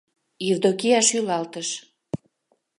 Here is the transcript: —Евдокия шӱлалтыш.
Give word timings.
—Евдокия 0.51 0.99
шӱлалтыш. 1.07 1.69